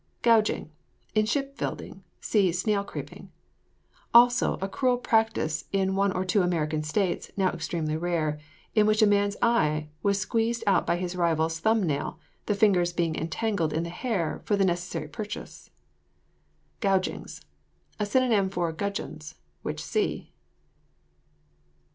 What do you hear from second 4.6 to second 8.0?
cruel practice in one or two American states, now extremely